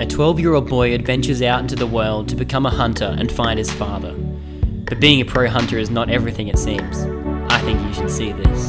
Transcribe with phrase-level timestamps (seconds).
[0.00, 3.32] A 12 year old boy adventures out into the world to become a hunter and
[3.32, 4.14] find his father.
[4.84, 7.00] But being a pro hunter is not everything it seems.
[7.50, 8.66] I think you should see this.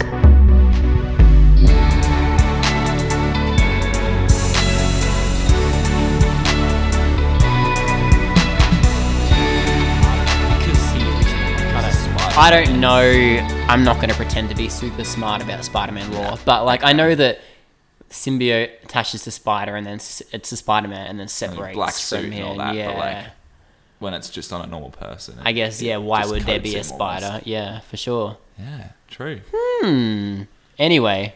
[10.57, 13.03] Because he originally kind of I don't know.
[13.67, 16.91] I'm not going to pretend to be super smart about Spider-Man lore, but like I
[16.91, 17.39] know that
[18.09, 22.33] symbiote attaches to Spider, and then it's to Spider-Man, and then separates black from suit
[22.33, 23.25] and all that, but, yeah, like,
[23.99, 25.35] When it's just on a normal person.
[25.43, 25.81] I guess.
[25.81, 26.95] Yeah, why would there be a him almost.
[26.95, 27.41] spider?
[27.45, 28.37] Yeah, for sure.
[28.57, 29.41] Yeah, true.
[29.53, 30.43] Hmm.
[30.77, 31.33] Anyway,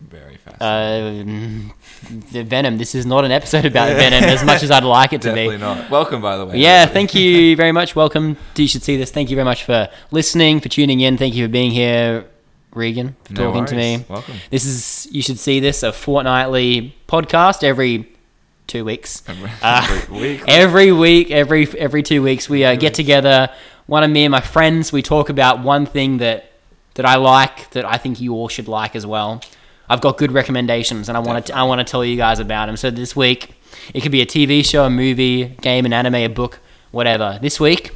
[0.00, 1.72] Very fascinating.
[2.06, 2.78] uh, the Venom.
[2.78, 5.56] This is not an episode about Venom as much as I'd like it to Definitely
[5.56, 5.60] be.
[5.62, 5.90] not.
[5.90, 6.56] Welcome, by the way.
[6.56, 6.94] Yeah, everybody.
[6.94, 7.94] thank you very much.
[7.96, 9.10] Welcome You Should See This.
[9.10, 11.16] Thank you very much for listening, for tuning in.
[11.18, 12.24] Thank you for being here,
[12.72, 14.04] Reagan, for No talking to me.
[14.08, 14.34] Welcome.
[14.50, 18.12] This is You Should See This, a fortnightly podcast every
[18.66, 19.22] two weeks.
[19.28, 20.42] Every- Uh, week.
[20.46, 23.48] Every week, every every two weeks, we uh, get together.
[23.86, 26.52] One of me and my friends, we talk about one thing that
[26.94, 29.40] that I like, that I think you all should like as well.
[29.88, 32.66] I've got good recommendations, and I want to I want to tell you guys about
[32.66, 32.76] them.
[32.76, 33.54] So this week,
[33.94, 36.58] it could be a TV show, a movie, game, an anime, a book,
[36.90, 37.38] whatever.
[37.40, 37.92] This week,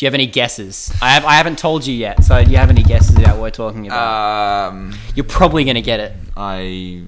[0.00, 0.90] do you have any guesses?
[1.02, 2.24] I have I haven't told you yet.
[2.24, 4.68] So do you have any guesses about what we're talking about?
[4.72, 6.12] Um, You're probably gonna get it.
[6.34, 7.02] I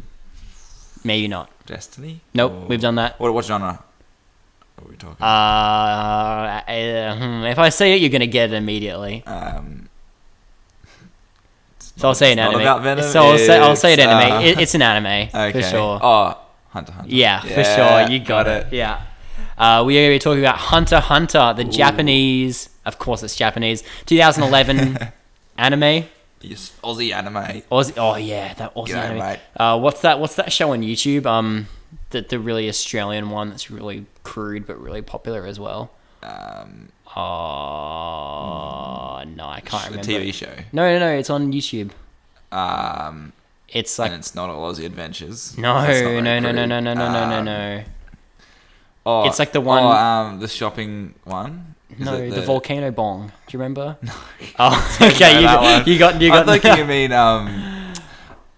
[1.02, 1.48] Maybe not.
[1.64, 2.20] Destiny.
[2.34, 3.18] Nope, Or- we've done that.
[3.18, 3.82] What, what genre?
[4.78, 5.16] Are we talking?
[5.22, 5.24] Uh,
[6.68, 9.24] uh, hmm, if I say it, you're gonna get it immediately.
[9.26, 9.88] um,
[11.96, 12.60] So I'll say an anime.
[12.60, 14.32] about Venom, so I'll say I'll say an anime.
[14.32, 15.52] uh, It, it's an anime okay.
[15.52, 15.98] for sure.
[16.02, 17.08] Oh, Hunter Hunter.
[17.10, 18.10] yeah, for sure.
[18.10, 18.66] You got, it.
[18.70, 19.00] Yeah.
[19.56, 23.36] Uh, we are going to be talking about Hunter Hunter, the Japanese, of course, it's
[23.36, 24.98] Japanese, 2011
[25.58, 26.04] anime.
[26.40, 27.62] Yes, Aussie anime.
[27.70, 29.18] Aussie, oh yeah, that Aussie G'day, anime.
[29.18, 29.38] mate.
[29.56, 30.18] Uh, what's that?
[30.18, 31.24] What's that show on YouTube?
[31.26, 31.68] Um,
[32.10, 35.90] the the really Australian one that's really crude but really popular as well.
[36.22, 37.20] Um, Oh
[39.26, 40.10] no, I can't a remember.
[40.10, 40.52] TV show.
[40.72, 41.08] No, no, no.
[41.12, 41.90] It's on YouTube.
[42.50, 43.32] Um,
[43.68, 45.56] It's like and it's not all Aussie Adventures.
[45.58, 45.86] no,
[46.20, 47.82] no, no, no, no, no, no, no, no, no.
[49.04, 51.74] Oh, It's like the one- Oh, um, the shopping one.
[51.98, 53.28] Is No, it the, volcano bong.
[53.28, 53.96] Do you remember?
[54.02, 54.12] No.
[54.58, 55.36] Oh, okay.
[55.36, 56.48] You got, you got, you got.
[56.48, 57.68] I'm thinking you mean um.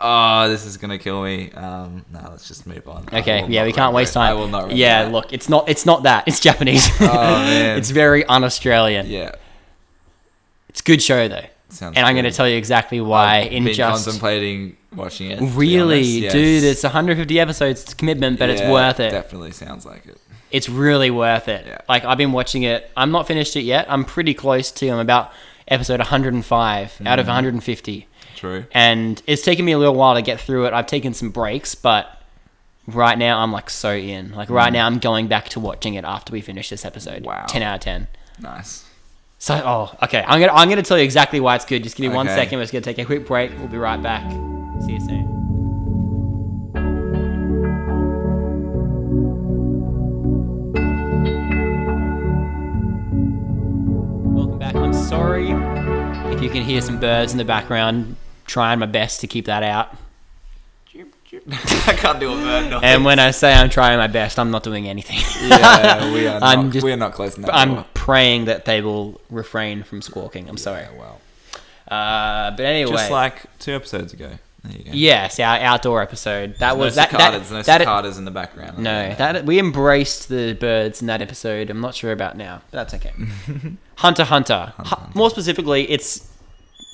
[0.01, 1.51] Oh, this is gonna kill me.
[1.53, 3.07] Um, no, let's just move on.
[3.13, 4.15] Okay, yeah, we can't waste it.
[4.15, 4.31] time.
[4.31, 4.75] I will not.
[4.75, 5.13] Yeah, that.
[5.13, 6.25] look, it's not, it's not that.
[6.29, 6.89] It's Japanese.
[7.01, 7.79] Oh, man.
[7.79, 9.07] it's very un-Australian.
[9.07, 9.33] Yeah,
[10.69, 11.97] It's a good show though, sounds.
[11.97, 14.05] and I'm going to tell you exactly why I've in been just.
[14.05, 15.41] contemplating watching it.
[15.41, 16.33] Really, yes.
[16.33, 17.83] dude, it's 150 episodes.
[17.85, 19.11] It's a commitment, but it's worth it.
[19.11, 20.19] Definitely sounds like it.
[20.51, 21.67] It's really worth it.
[21.67, 21.79] Yeah.
[21.89, 22.91] Like I've been watching it.
[22.97, 23.87] I'm not finished it yet.
[23.89, 24.89] I'm pretty close to.
[24.89, 25.33] I'm about
[25.67, 27.21] episode 105 out Mm.
[27.21, 28.07] of 150.
[28.37, 28.65] True.
[28.73, 30.73] and it's taken me a little while to get through it.
[30.75, 32.21] I've taken some breaks, but
[32.87, 34.33] right now I'm like so in.
[34.33, 37.23] Like right now I'm going back to watching it after we finish this episode.
[37.23, 37.27] Mm.
[37.27, 37.45] Wow.
[37.49, 38.07] ten out of ten.
[38.41, 38.85] Nice.
[39.39, 40.23] So oh, okay.
[40.27, 41.83] I'm gonna I'm gonna tell you exactly why it's good.
[41.83, 42.37] Just give me one Okay.
[42.37, 42.59] second.
[42.59, 43.51] We're just gonna take a quick break.
[43.59, 44.31] We'll be right back.
[44.85, 45.44] See you soon.
[54.75, 54.83] Back.
[54.85, 55.51] I'm sorry
[56.35, 58.17] if you can hear some birds in the background.
[58.47, 59.97] Trying my best to keep that out.
[61.51, 62.81] I can't do a bird noise.
[62.85, 65.19] And when I say I'm trying my best, I'm not doing anything.
[65.49, 66.73] yeah, we are I'm not.
[66.73, 67.51] just- we are not close enough.
[67.53, 70.49] I'm praying that they will refrain from squawking.
[70.49, 70.85] I'm sorry.
[70.97, 71.21] Well,
[71.89, 74.31] Uh, but anyway, just like two episodes ago.
[74.65, 74.91] There you go.
[74.95, 76.57] yes, our outdoor episode.
[76.59, 77.11] That was no that.
[77.11, 78.79] cicadas, that, no that cicadas in the background.
[78.79, 81.69] no, that we embraced the birds in that episode.
[81.71, 83.13] I'm not sure about now, but that's okay.
[83.97, 84.73] Hunter Hunter.
[84.79, 86.27] Hu- More specifically, it's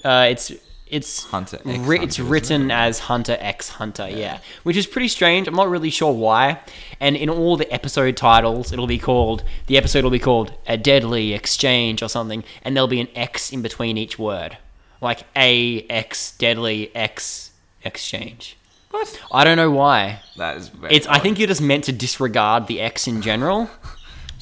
[0.05, 0.51] uh, it's
[0.89, 2.75] it's Hunter X ri- Hunter, it's written it?
[2.75, 4.39] as Hunter X Hunter, yeah.
[4.65, 5.47] which is pretty strange.
[5.47, 6.59] I'm not really sure why.
[6.99, 10.77] And in all the episode titles, it'll be called the episode will be called a
[10.77, 14.59] deadly exchange or something, and there'll be an X in between each word,
[15.01, 17.50] like a X deadly X
[17.85, 18.57] exchange.
[18.91, 19.21] What?
[19.33, 20.21] I don't know why.
[20.37, 20.69] That is.
[20.69, 21.07] Very It's.
[21.07, 21.23] I odd.
[21.23, 23.71] think you're just meant to disregard the X in general.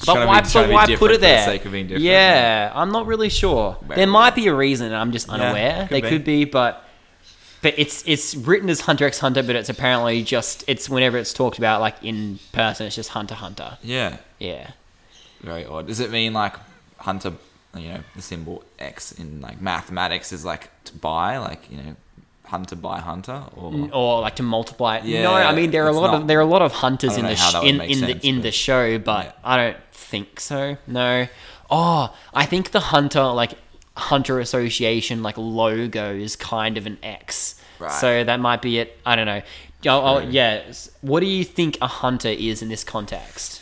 [0.05, 1.43] But why, be- but to be why different put for it the there?
[1.45, 3.75] sake of being different, yeah, I'm not really sure.
[3.81, 5.87] Very there might be a reason, and I'm just unaware.
[5.89, 6.07] could they be.
[6.09, 6.85] could be, but
[7.61, 11.33] but it's it's written as Hunter X Hunter, but it's apparently just it's whenever it's
[11.33, 13.77] talked about like in person, it's just Hunter Hunter.
[13.83, 14.19] Yeah.
[14.39, 14.71] Yeah.
[15.41, 15.87] Very odd.
[15.87, 16.55] Does it mean like
[16.99, 17.33] Hunter?
[17.75, 21.95] You know, the symbol X in like mathematics is like to buy, like you know,
[22.49, 25.05] Hunter by Hunter, or Or like to multiply it.
[25.05, 26.71] Yeah, no, I mean there are a lot not- of there are a lot of
[26.71, 29.31] hunters in the sh- in in sense, the in the show, but yeah.
[29.43, 30.77] I don't think so.
[30.87, 31.27] No.
[31.71, 33.53] Oh, I think the hunter like
[33.95, 37.55] hunter association like logo is kind of an X.
[37.79, 37.91] Right.
[37.91, 38.97] So that might be it.
[39.05, 39.41] I don't know.
[39.85, 40.63] Oh, oh, yeah.
[41.01, 43.61] What do you think a hunter is in this context?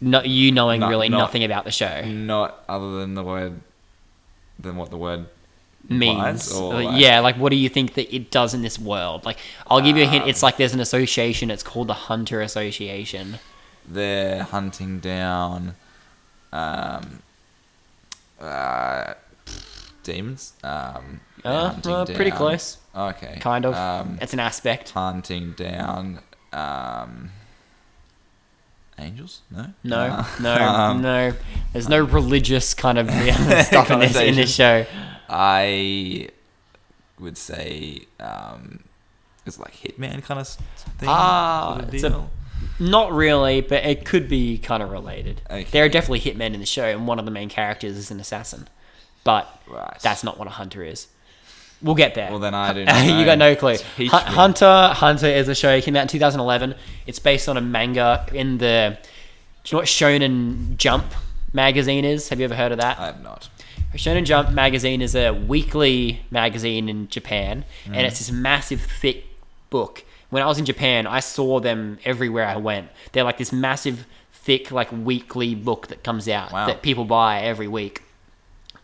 [0.00, 3.60] No, you knowing No- really not- nothing about the show Not other than the word,
[4.58, 5.26] than what the word
[5.88, 6.52] means.
[6.52, 9.24] or Uh, like- yeah, like what do you think that it does in this world?
[9.24, 10.24] Like, I'll give you a hint.
[10.24, 11.50] Um, It's like there's an association.
[11.50, 13.38] It's called the Hunter Association.
[13.90, 15.74] they're hunting down,
[16.52, 17.22] um,
[18.40, 19.14] uh,
[20.02, 20.52] demons.
[20.62, 21.48] Um, Uh,
[21.86, 22.76] uh, pretty down- close.
[22.94, 23.38] Okay.
[23.40, 23.74] Kind of.
[23.74, 24.90] Um, it's an aspect.
[24.90, 26.20] hunting down,
[26.52, 27.30] um,
[28.98, 29.40] angels.
[29.50, 29.66] No.
[29.84, 31.32] No, Uh, no, um, no.
[31.72, 33.08] There's no religious kind of
[33.64, 34.84] stuff in this in this show.
[35.28, 36.28] I
[37.18, 38.84] would say um,
[39.46, 41.08] it's like Hitman kind of thing.
[41.08, 42.28] Ah, sort of it's a-
[42.78, 45.40] Not really, but it could be kind of related.
[45.50, 45.64] Okay.
[45.70, 48.20] There are definitely hitmen in the show, and one of the main characters is an
[48.20, 48.68] assassin.
[49.24, 49.98] But Right.
[50.00, 51.08] that's not what a hunter is.
[51.82, 52.30] We'll get there.
[52.30, 53.76] Well, then I do not you got no clue.
[53.98, 54.06] Me.
[54.06, 55.70] Hunter Hunter is a show.
[55.70, 56.74] It came out in 2011.
[57.06, 58.98] It's based on a manga in the.
[59.64, 61.04] Do you know what Shonen Jump
[61.52, 62.30] magazine is?
[62.30, 62.98] Have you ever heard of that?
[62.98, 63.48] I have not.
[63.94, 67.96] Shonen Jump magazine is a weekly magazine in Japan, Mm.
[67.96, 69.24] and it's this massive, thick
[69.70, 70.04] book.
[70.30, 72.90] When I was in Japan, I saw them everywhere I went.
[73.12, 76.66] They're like this massive, thick, like weekly book that comes out Wow.
[76.66, 78.02] that people buy every week,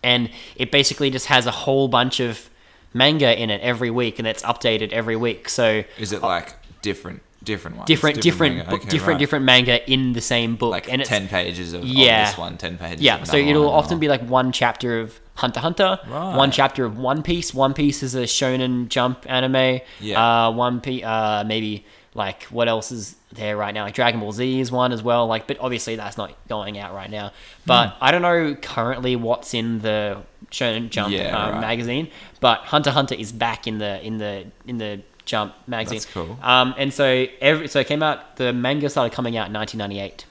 [0.03, 2.49] and it basically just has a whole bunch of
[2.95, 5.49] manga in it every week, and it's updated every week.
[5.51, 7.87] So Is it like different, different ones?
[7.87, 8.75] different, different, manga?
[8.75, 9.19] Okay, different, right.
[9.19, 12.27] different manga in the same book, Like and it's ten pages of, of Yeah.
[12.27, 13.01] this one, ten pages.
[13.03, 16.37] yeah, of so it'll one, often be like one chapter of Hunter Hunter, Right.
[16.37, 17.53] one chapter of One Piece.
[17.53, 19.81] One Piece is a Shonen Jump anime.
[20.01, 20.47] Yeah.
[20.47, 23.83] Uh, one Piece, uh, maybe like what else is there right now?
[23.83, 25.27] Like Dragon Ball Z is one as well.
[25.27, 27.33] Like, but obviously that's not going out right now.
[27.67, 28.05] But Hmm.
[28.05, 30.19] I don't know currently what's in the
[30.53, 31.61] Shonen Jump Yeah, um, right.
[31.61, 32.09] magazine.
[32.39, 35.99] But Hunter Hunter is back in the in the in the Jump magazine.
[35.99, 36.39] That's cool.
[36.43, 38.37] Um, and so every so it came out.
[38.37, 40.27] The manga started coming out in 1998.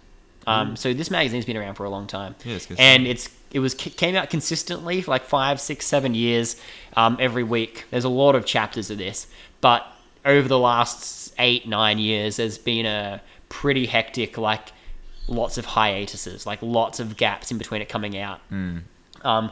[0.46, 2.36] Um, so this magazine's been around for a long time.
[2.44, 6.58] Yeah, it's and it's it was came out consistently for like five, six, seven years,
[6.98, 7.86] um, every week.
[7.92, 9.28] There's a lot of chapters of this,
[9.62, 9.86] but
[10.26, 14.72] over the last eight, nine years, there's been a pretty hectic, like
[15.28, 18.42] lots of hiatuses, like lots of gaps in between it coming out.
[19.22, 19.52] Um,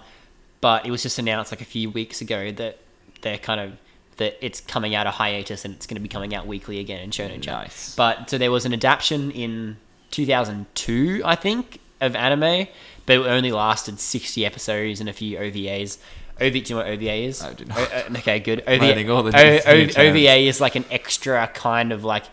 [0.59, 2.77] but it was just announced like a few weeks ago that
[3.21, 3.77] they're kind of
[4.21, 7.01] that it's coming out of hiatus and it's going to be coming out weekly again
[7.01, 7.63] in Shonen Jump.
[7.63, 7.95] Nice.
[7.95, 9.77] But so there was an adaptation in
[10.11, 12.67] 2002, I think, of anime,
[13.05, 15.97] but it only lasted 60 episodes and a few OVAs.
[16.39, 17.41] OV, do you know what OVA is?
[17.43, 17.77] I do not.
[17.77, 18.63] O- uh, okay, good.
[18.67, 22.23] OVA, Learning all the O- O- OVA is like an extra kind of like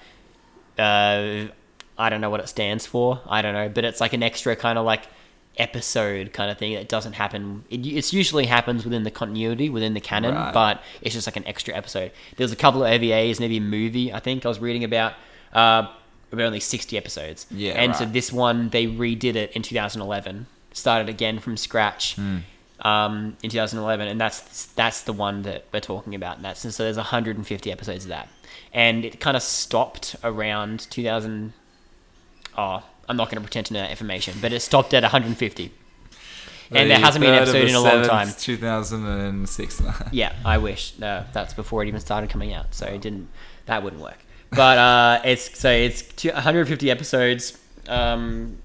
[0.78, 1.46] uh,
[1.98, 3.20] I don't know what it stands for.
[3.26, 5.02] I don't know, but it's like an extra kind of like
[5.58, 7.64] episode kind of thing that doesn't happen.
[7.70, 10.52] It it's usually happens within the continuity, within the canon, Right.
[10.54, 12.12] but it's just like an extra episode.
[12.36, 14.12] There's a couple of OVAs, maybe a movie.
[14.12, 15.14] I think I was reading about.
[15.52, 15.88] Uh,
[16.30, 17.46] about only 60 episodes.
[17.50, 20.46] Yeah, And so this one, they redid it in 2011.
[20.74, 22.38] Started again from scratch Hmm.
[22.82, 26.36] um, in 2011, and that's that's the one that we're talking about.
[26.36, 28.28] And that's so there's 150 episodes of that,
[28.74, 31.54] and it kind of stopped around 2000.
[32.58, 35.72] Oh, I'm not going to pretend to know that information, but it stopped at 150,
[36.70, 38.28] and there hasn't been an episode in a long time.
[38.38, 39.82] 2006.
[40.12, 40.92] Yeah, I wish.
[40.98, 43.28] No, that's before it even started coming out, so it didn't.
[43.66, 44.18] That wouldn't work.
[44.50, 48.58] But uh, it's so it's two- 150 episodes, um,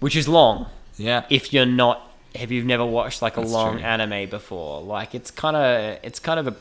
[0.00, 0.66] which is long.
[0.96, 1.24] yeah.
[1.30, 3.82] if you're not if you've never watched like a That's long true.
[3.84, 6.54] anime before like it's kind of it's kind of a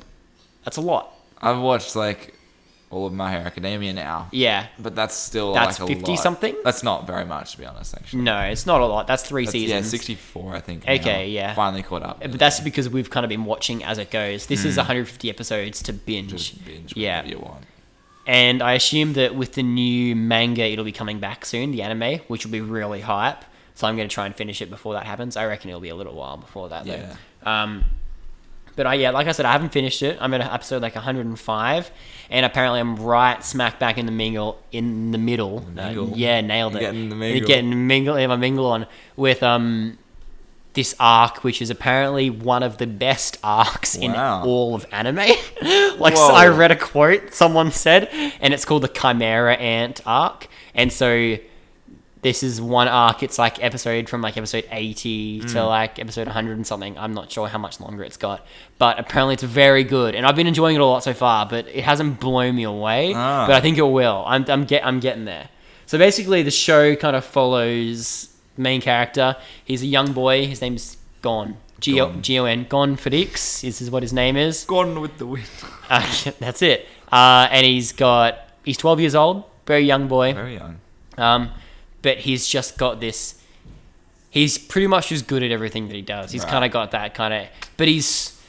[0.66, 2.34] that's a lot I've watched like
[2.92, 6.20] all of My Hero Academia now, yeah but that's still That's like a 50 lot.
[6.20, 6.56] something?
[6.64, 7.94] That's not very much, to be honest.
[7.96, 10.84] Actually, no it's not a lot that's three That's- seasons Yeah, 64, I think.
[10.88, 11.20] Okay, now.
[11.22, 11.54] yeah.
[11.54, 12.20] Finally caught up.
[12.20, 15.84] but that's because we've kind of been watching as it goes this is 150 episodes
[15.84, 16.38] to binge, Hmm.
[16.38, 17.64] just binge yeah you want.
[18.26, 22.20] and i assume that with the new manga it'll be coming back soon the anime
[22.28, 23.44] which will be really hype
[23.76, 25.90] so i'm going to try and finish it before that happens i reckon it'll be
[25.90, 27.16] a little while before that though Yeah.
[27.64, 27.86] Um,
[28.76, 30.18] but I, yeah, like I said, I haven't finished it.
[30.22, 31.92] I'm at episode like 105,
[32.30, 35.66] and apparently I'm right smack back in the mingle in the middle.
[35.78, 36.80] Uh, yeah, nailed it.
[36.82, 37.48] Getting the mingle.
[37.48, 38.86] Getting the mingle, yeah, my mingle on
[39.16, 39.98] with um
[40.74, 44.04] this arc, which is apparently one of the best arcs Wow.
[44.06, 44.12] in
[44.48, 45.16] all of anime.
[45.98, 48.08] like so I read a quote someone said,
[48.40, 51.38] and it's called the Chimera Ant arc, and so
[52.22, 53.24] this is one arc.
[53.24, 55.52] It's like episode from like episode 80 Mm.
[55.54, 56.98] to like episode 100 and something.
[56.98, 58.46] I'm not sure how much longer it's got,
[58.78, 60.16] but apparently it's very good.
[60.16, 63.14] And I've been enjoying it a lot so far, but it hasn't blown me away.
[63.16, 63.46] Ah.
[63.48, 64.24] But I think it will.
[64.28, 65.50] I'm I'm get I'm getting there.
[65.86, 69.36] So basically, the show kind of follows the main character.
[69.66, 70.46] He's a young boy.
[70.46, 71.58] His name's Gon.
[71.80, 72.22] G O Gon.
[72.22, 74.66] G O N Gon Fadix is is what his name is.
[74.66, 75.48] Gone with the wind.
[75.90, 76.06] Uh,
[76.40, 76.86] that's it.
[77.12, 80.34] Uh, and he's got he's 12 years old, very young boy.
[80.34, 80.78] Very young.
[81.18, 81.50] Um,
[82.02, 83.36] but he's just got this.
[84.32, 86.32] He's pretty much just good at everything that he does.
[86.32, 86.52] He's Right.
[86.52, 87.48] kind of got that kind of.
[87.78, 88.40] But he's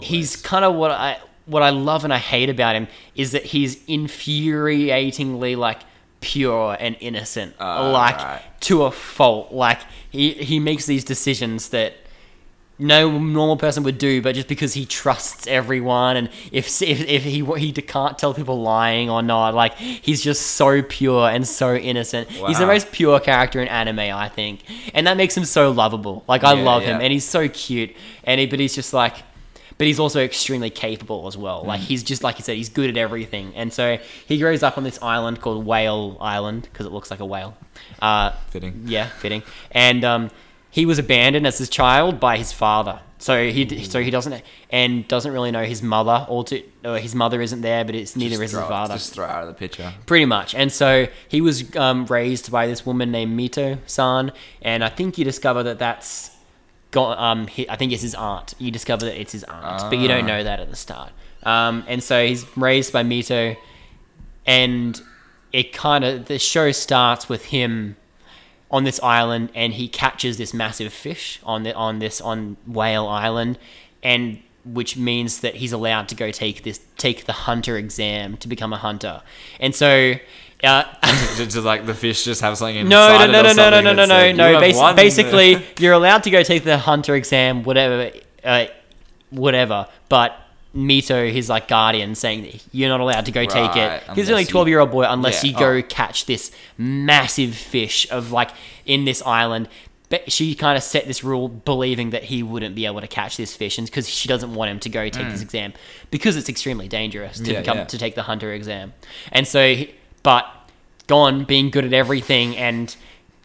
[0.00, 3.44] he's kind of what I what I love and I hate about him is that
[3.44, 5.80] he's infuriatingly like
[6.20, 8.42] pure and innocent, Ah, like right.
[8.62, 9.52] to a fault.
[9.52, 9.78] Like
[10.10, 11.94] he he makes these decisions that
[12.78, 17.24] no normal person would do, but just because he trusts everyone, and if if, if
[17.24, 21.74] he he can't tell people lying or not, like he's just so pure and so
[21.74, 22.28] innocent.
[22.30, 24.62] He's the most pure character in anime, I think,
[24.94, 26.24] and that makes him so lovable.
[26.28, 27.94] Like I Yeah, love him, and he's so cute,
[28.24, 29.16] and he, but he's just like.
[29.76, 31.62] But he's also extremely capable as well.
[31.62, 31.66] Mm.
[31.68, 33.52] Like he's just like you said, he's good at everything.
[33.54, 37.20] And so he grows up on this island called Whale Island because it looks like
[37.20, 37.56] a whale.
[38.02, 38.82] Uh, Fitting.
[38.86, 39.44] yeah, fitting.
[39.70, 40.30] And um,
[40.70, 43.00] he was abandoned as a child by his father.
[43.20, 47.14] So he so he doesn't and doesn't really know his mother or to or his
[47.16, 48.94] mother isn't there, but it's neither Just is his throw it- father.
[48.94, 49.92] Just throw out of the picture.
[50.06, 50.54] Pretty much.
[50.54, 54.30] And so he was um, raised by this woman named Mito San,
[54.62, 56.30] and I think you discover that that's
[56.92, 58.54] got um he, I think it's his aunt.
[58.58, 60.28] You discover that it's his aunt, but you don't Ah.
[60.28, 61.10] know that at the start.
[61.42, 63.56] Um, and so he's raised by Mito,
[64.46, 65.00] and
[65.52, 67.96] it kind of the show starts with him
[68.70, 73.06] on this island, and he catches this massive fish on the on this on Whale
[73.06, 73.58] Island,
[74.02, 78.48] and which means that he's allowed to go take this take the hunter exam to
[78.48, 79.22] become a hunter,
[79.60, 80.14] and so.
[80.64, 80.82] Uh,
[81.36, 83.80] just, like the fish just have something no, inside no, it no, or no, no,
[83.80, 84.48] no, no, no, no.
[84.48, 88.10] "You have Basi- basically, you're allowed to go take the hunter exam, whatever,
[88.42, 88.66] uh,
[89.30, 89.86] whatever.
[90.08, 90.36] But
[90.78, 94.02] Mito, his like guardian, saying you're not allowed to go take it.
[94.14, 95.82] He's only twelve year old boy unless Yeah, you go oh.
[95.82, 98.50] catch this massive fish of like
[98.86, 99.68] in this island.
[100.10, 103.36] But she kind of set this rule, believing that he wouldn't be able to catch
[103.36, 105.74] this fish, and because she doesn't want him to go take this exam
[106.10, 107.52] because it's extremely dangerous to Mm.
[107.52, 107.84] Yeah, become yeah.
[107.84, 108.94] to take the hunter exam.
[109.32, 109.82] And so,
[110.22, 110.46] but
[111.08, 112.94] Gon being good at everything and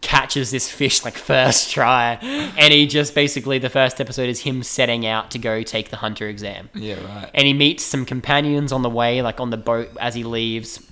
[0.03, 4.61] catches this fish like first try, and he just basically the first episode is him
[4.61, 7.29] setting out to go take the hunter exam, Yeah, right.
[7.33, 10.85] and he meets some companions on the way, like on the boat as he leaves,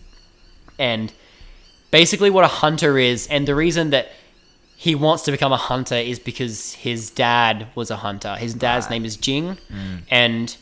[0.80, 1.14] and
[1.92, 4.08] basically what a hunter is, and the reason that
[4.78, 8.36] he wants to become a hunter is because his dad was a hunter.
[8.36, 8.94] His dad's Right.
[8.94, 10.02] name is Ging, mm.
[10.10, 10.56] and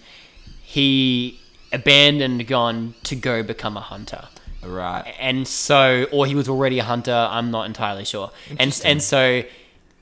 [0.61, 1.39] he
[1.71, 4.27] abandoned Gon to go become a hunter
[4.63, 5.13] Right.
[5.19, 8.31] and so or he was already a hunter i'm not entirely sure.
[8.59, 9.43] And and so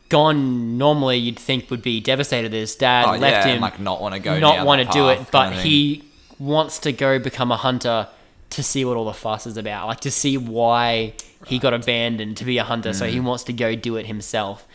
[0.09, 3.79] Gon normally you'd think would be devastated that his dad Oh, left yeah, him like,
[3.79, 6.03] not wanna go not want to do it but he
[6.39, 8.07] wants to go become a hunter
[8.51, 11.13] to see what all the fuss is about like to see why
[11.45, 12.93] he got abandoned to be a hunter.
[12.93, 13.09] So Mm.
[13.11, 14.65] he wants to go do it himself.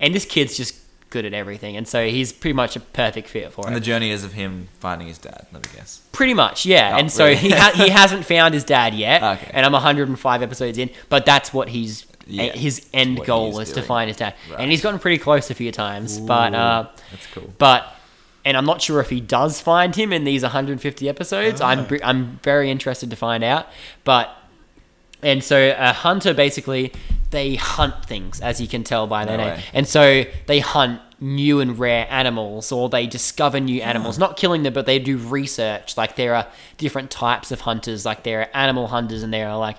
[0.00, 0.74] And this kid's just
[1.10, 3.84] good at everything and so he's pretty much a perfect fit for And it the
[3.84, 5.46] journey is of him finding his dad.
[5.52, 6.00] Let me guess.
[6.12, 6.92] Pretty much, yeah.
[6.94, 7.36] Oh, and so really?
[7.36, 9.50] he ha- he hasn't found his dad yet, Okay.
[9.54, 10.90] and I'm 105 episodes in.
[11.08, 14.60] But that's what he's Yeah, his end goal he's is to find his dad, Right.
[14.60, 16.18] and he's gotten pretty close a few times.
[16.20, 17.52] but uh, That's cool.
[17.58, 17.94] but
[18.44, 21.60] and I'm not sure if he does find him in these 150 episodes.
[21.60, 21.84] I'm Ah.
[21.84, 23.66] br- I'm very interested to find out.
[24.04, 24.30] But
[25.22, 26.92] and so a hunter basically
[27.30, 29.64] they hunt things, as you can tell by their No name, way.
[29.72, 34.62] and so they hunt new and rare animals, or they discover new animals, not killing
[34.62, 35.96] them, but they do research.
[35.96, 38.04] Like there are different types of hunters.
[38.06, 39.76] Like there are animal hunters, and there are like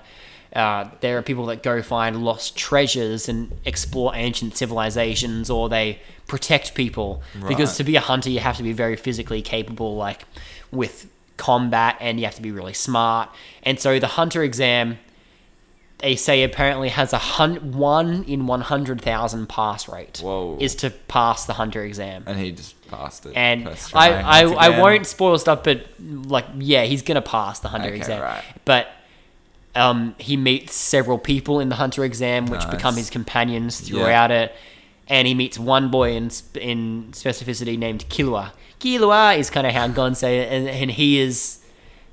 [0.54, 5.98] uh, there are people that go find lost treasures and explore ancient civilizations, or they
[6.26, 7.22] protect people.
[7.48, 10.24] Because to be a hunter, you have to be very physically capable, like
[10.70, 13.30] with combat, and you have to be really smart.
[13.62, 14.98] And so the hunter exam,
[16.02, 20.20] they say apparently has a hun- one in one hundred thousand pass rate.
[20.22, 20.56] Whoa.
[20.60, 22.24] Is to pass the hunter exam.
[22.26, 23.32] And he just passed it.
[23.36, 27.88] And I, I, I won't spoil stuff, but like, yeah, he's gonna pass the hunter
[27.88, 28.22] Okay, exam.
[28.22, 28.42] right.
[28.64, 28.88] But
[29.74, 32.70] um, he meets several people in the hunter exam, which Nice.
[32.74, 33.98] become his companions Yeah.
[33.98, 34.54] throughout it.
[35.06, 38.52] And he meets one boy in in specificity named Killua.
[38.80, 41.59] Killua is kind of how Gon say it, and, and he is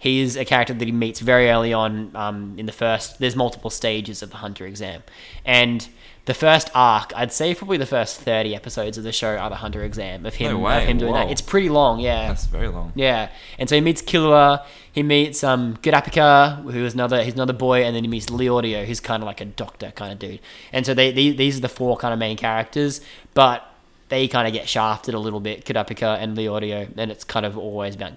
[0.08, 3.20] he is a character that he meets very early on um, in the first.
[3.20, 5.04] There's multiple stages of the hunter exam,
[5.46, 5.88] and
[6.26, 9.56] the first arc, I'd say probably the first thirty episodes of the show are the
[9.56, 11.32] hunter exam of him No of him doing that.
[11.32, 12.28] It's pretty long, yeah.
[12.28, 12.92] That's very long.
[12.96, 17.54] Yeah, and so he meets Killua, he meets um Kurapika, who is another he's another
[17.54, 20.42] boy, and then he meets Leorio, who's kind of like a doctor kind of dude.
[20.74, 23.00] And so they, they these are the four kind of main characters,
[23.34, 23.64] but
[24.10, 27.58] they kind of get shafted a little bit, Kurapika and Leorio, and it's kind of
[27.58, 28.14] always about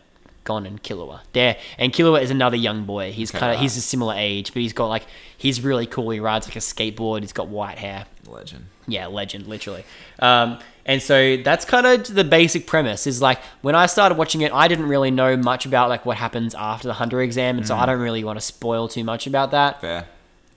[0.51, 1.21] Gon and Killua.
[1.33, 3.13] There, and Killua is another young boy.
[3.13, 3.63] He's Okay, kind of right.
[3.63, 5.05] he's a similar age, but he's got like
[5.39, 6.11] he's really cool.
[6.11, 7.21] He rides like a skateboard.
[7.21, 8.07] He's got white hair.
[8.27, 8.65] Legend.
[8.89, 9.85] Yeah, legend, literally.
[10.19, 13.07] Um, And so that's kind of the basic premise.
[13.07, 16.17] Is like when I started watching it, I didn't really know much about like what
[16.17, 17.81] happens after the hunter exam, and so Mm.
[17.83, 19.81] I don't really want to spoil too much about that.
[19.81, 20.07] Fair.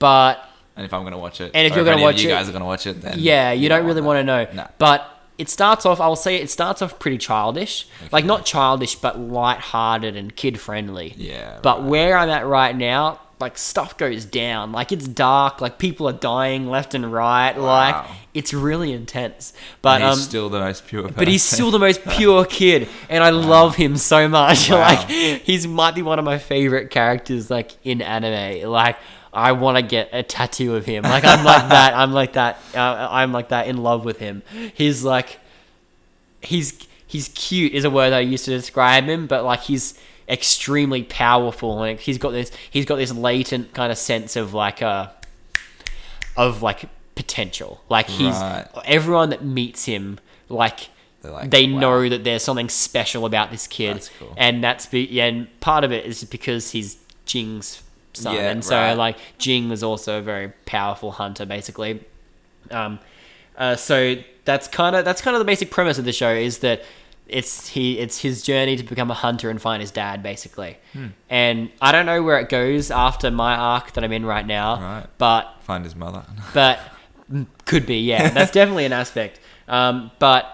[0.00, 0.42] But
[0.76, 2.52] And if I'm gonna watch it, And if you're gonna watch you it- guys are
[2.52, 4.46] gonna watch it, then yeah, you, don't, really want to know.
[4.52, 4.66] No.
[4.78, 4.98] But
[5.38, 6.00] it starts off.
[6.00, 11.14] I will say it starts off pretty childish, like not childish, but light-hearted and kid-friendly.
[11.16, 11.88] Yeah, But right.
[11.88, 14.72] where I'm at right now, like stuff goes down.
[14.72, 15.60] Like it's dark.
[15.60, 17.52] Like people are dying left and right.
[17.58, 19.52] Like it's really intense.
[19.82, 21.08] But he's um, still the most pure.
[21.08, 24.70] but he's still the most pure kid, and I love him so much.
[24.74, 24.78] Wow.
[24.78, 28.70] Like he's might be one of my favorite characters, like in anime.
[28.70, 28.96] Like
[29.34, 31.02] I want to get a tattoo of him.
[31.02, 31.94] Like I'm like that.
[31.94, 32.58] I'm like that.
[32.74, 34.42] Uh, I'm like that in love with him.
[34.74, 35.38] He's like,
[36.40, 39.98] he's he's cute is a word I used to describe him, but like he's
[40.28, 41.76] extremely powerful.
[41.76, 45.08] Like he's got this he's got this latent kind of sense of like uh
[46.36, 47.82] of like potential.
[47.88, 48.66] Like he's Right.
[48.84, 50.88] everyone that meets him like
[51.22, 51.78] like, they wow.
[51.80, 54.34] know that there's something special about this kid, That's cool.
[54.36, 57.82] and that's be yeah, and part of it is because he's Ging's
[58.14, 58.92] son, Yeah, and so right.
[58.94, 62.02] like Ging was also a very powerful hunter, basically.
[62.70, 62.98] Um,
[63.58, 66.58] uh, so that's kind of that's kind of the basic premise of the show is
[66.58, 66.82] that
[67.26, 70.76] it's he it's his journey to become a hunter and find his dad, basically.
[70.92, 71.06] Hmm.
[71.30, 74.80] And I don't know where it goes after my arc that I'm in right now,
[74.80, 75.06] Right.
[75.18, 76.24] but find his mother.
[76.52, 76.78] but
[77.32, 80.44] mm, could be yeah that's definitely an aspect um, but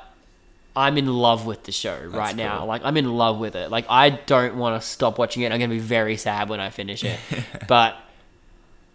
[0.77, 2.67] i'm in love with the show right now cool.
[2.69, 5.59] like i'm in love with it like i don't want to stop watching it i'm
[5.59, 7.19] gonna be very sad when i finish it
[7.69, 7.97] but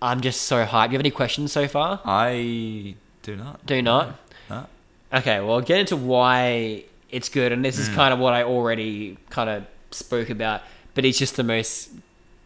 [0.01, 3.65] i'm just so hyped you have any questions so far I do not.
[3.65, 4.15] do not
[4.49, 4.67] No.
[5.13, 7.95] okay well I'll get into why it's good and this is Mm.
[7.95, 10.61] kind of what i already kind of spoke about
[10.93, 11.89] but he's just the most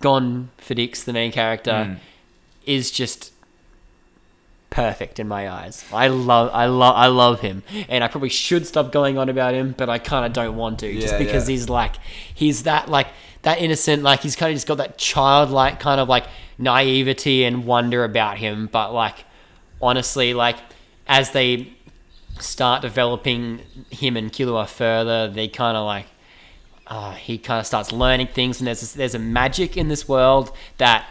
[0.02, 1.98] Gon Fadix, the main character, Mm.
[2.66, 3.34] is just
[4.70, 5.84] perfect in my eyes.
[5.92, 9.54] I love, I love, I love him, and I probably should stop going on about
[9.54, 11.54] him, but I kind of don't want to, just because yeah.
[11.54, 11.96] he's like,
[12.34, 13.08] he's that like
[13.42, 16.26] that innocent, like he's kind of just got that childlike kind of like
[16.58, 19.26] naivety and wonder about him, but like
[19.82, 20.58] honestly, like
[21.08, 21.74] as they
[22.40, 26.06] start developing him and Killua further, they kind of like
[26.88, 30.52] uh, he kind of starts learning things, and there's there's a magic in this world
[30.78, 31.06] that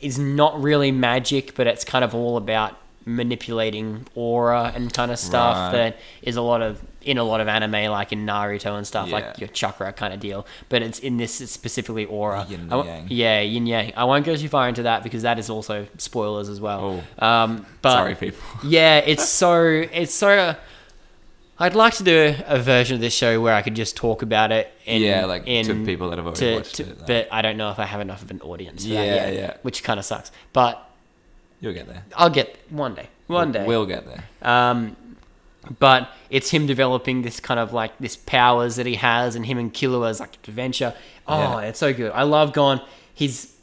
[0.00, 2.76] is not really magic, but it's kind of all about
[3.08, 5.72] manipulating aura and kind of stuff Right.
[5.72, 9.12] that is a lot of in a lot of anime, like in Naruto and stuff,
[9.12, 10.44] like your chakra kind of deal.
[10.68, 12.44] But it's in this it's specifically aura.
[12.48, 13.06] Yin and I yang.
[13.08, 13.92] Yeah, yin yang.
[13.96, 17.00] I won't go too far into that because that is also spoilers as well.
[17.20, 17.24] Oh.
[17.26, 18.42] Um, but Sorry, people.
[18.64, 20.56] yeah, it's so it's so.
[21.58, 22.14] I'd like to do
[22.48, 24.70] a, a version of this show where I could just talk about it.
[24.84, 27.40] In, Yeah, like, to people that have already to- watched to- it, like- But I
[27.42, 28.82] don't know if I have enough of an audience.
[28.84, 29.56] For Yeah, that yet, yeah.
[29.62, 30.30] Which kind of sucks.
[30.52, 30.82] But
[31.60, 32.04] You'll get there.
[32.14, 33.08] I'll get one day.
[33.28, 33.64] One day.
[33.66, 34.22] We'll get there.
[34.42, 34.94] Um,
[35.78, 39.56] but it's him developing this kind of like this powers that he has, and him
[39.56, 40.92] and Killua's like adventure.
[41.26, 41.68] Oh, Yeah.
[41.68, 42.12] it's so good.
[42.12, 42.82] I love Gon.
[43.14, 43.54] He's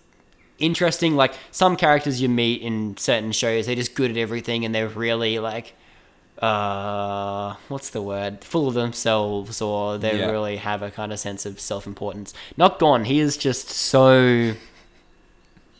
[0.58, 1.16] interesting.
[1.16, 4.90] Like some characters you meet in certain shows, they're just good at everything, and they're
[4.90, 5.76] really like,
[6.44, 8.44] uh, what's the word?
[8.44, 10.30] Full of themselves, or they Yeah.
[10.32, 12.34] really have a kind of sense of self importance.
[12.58, 13.06] Not Gon.
[13.06, 14.54] He is just so.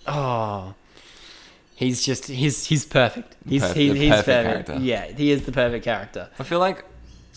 [0.08, 0.74] Oh.
[1.76, 3.36] He's just he's he's perfect.
[3.48, 4.68] He's Perf- he, he's perfect perfect.
[4.68, 4.86] character.
[4.86, 6.30] Yeah, he is the perfect character.
[6.40, 6.86] I feel like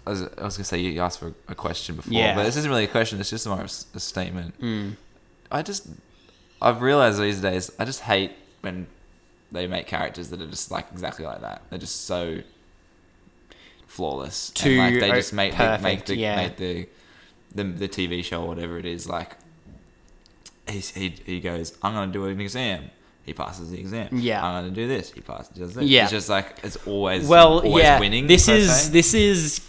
[0.06, 2.34] I was, I was gonna say you asked for a question before, Yeah.
[2.36, 3.18] but this isn't really a question.
[3.18, 4.60] It's just more of a statement.
[4.60, 4.96] Mm.
[5.50, 5.88] I just
[6.60, 8.86] I've realized these days I just hate when
[9.50, 11.62] they make characters that are just like exactly like that.
[11.70, 12.38] They're just so
[13.96, 14.50] flawless.
[14.50, 16.36] Too, and like they just make the, make the yeah.
[16.36, 16.86] make the,
[17.54, 19.32] the the TV show or whatever it is like.
[20.68, 21.76] He's, he he goes.
[21.82, 22.90] I'm gonna do an exam.
[23.24, 24.08] He passes the exam.
[24.12, 24.44] Yeah.
[24.44, 25.12] I'm gonna do this.
[25.12, 25.48] He passes.
[25.56, 25.84] Does this.
[25.84, 26.02] Yeah.
[26.04, 27.98] It's just like it's always Well, always yeah.
[28.00, 28.26] winning.
[28.26, 28.92] this is se.
[28.92, 29.60] this is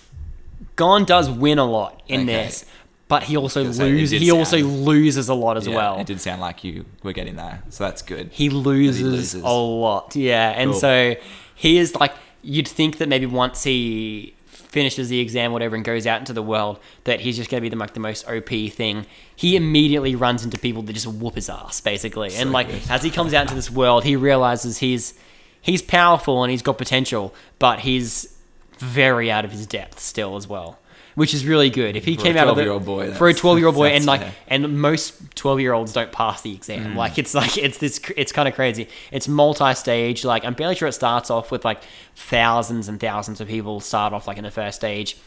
[0.75, 2.25] Gon does win a lot in Okay.
[2.45, 2.65] this,
[3.07, 4.21] but he also Gonna say, it loses.
[4.21, 5.99] He also loses a lot as Yeah, well.
[5.99, 8.29] It did sound like you were getting there, so that's good.
[8.31, 9.41] he loses, loses.
[9.43, 10.15] a lot.
[10.15, 10.79] Yeah, and Cool.
[10.79, 11.15] so
[11.55, 16.05] he is like you'd think that maybe once he finishes the exam, whatever, and goes
[16.05, 18.49] out into the world, that he's just going to be the like the most OP
[18.49, 19.05] thing.
[19.35, 22.35] He immediately runs into people that just whoop his ass, basically.
[22.35, 22.81] and like good.
[22.89, 25.13] as he comes out into this world, he realizes he's
[25.61, 28.37] he's powerful and he's got potential, but he's
[28.79, 30.79] very out of his depth still as well.
[31.17, 31.95] Which is really good.
[31.95, 34.05] If he For came out of the boy, for a twelve year old boy, and
[34.05, 34.31] like yeah.
[34.47, 36.95] and most 12 year olds don't pass the exam Mm.
[36.95, 40.87] like it's like it's this it's kind of crazy it's multi-stage like i'm barely sure
[40.87, 41.79] it starts off with like
[42.15, 45.17] thousands and thousands of people start off like in the first stage